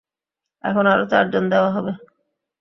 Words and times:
এখন 0.63 0.85
আরও 0.85 1.05
চারজন 1.11 1.43
দেওয়া 1.49 1.69
হবে। 1.71 1.91